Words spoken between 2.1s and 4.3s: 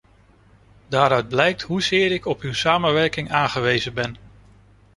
ik op uw samenwerking aangewezen ben.